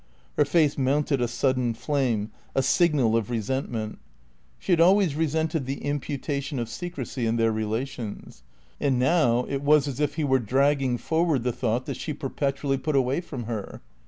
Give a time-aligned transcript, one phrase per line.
[0.35, 3.99] Her face mounted a sudden flame, a signal of resentment.
[4.57, 8.41] She had always resented the imputation of secrecy in their relations.
[8.79, 12.79] And now it was as if he were dragging forward the thought that she perpetually
[12.79, 13.81] put away from her.